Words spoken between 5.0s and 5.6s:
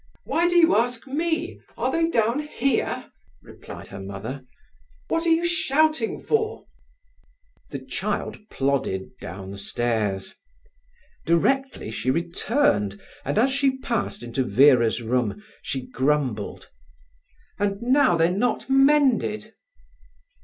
"What are you